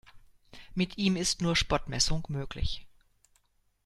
[0.73, 2.87] Mit ihm ist nur Spotmessung möglich.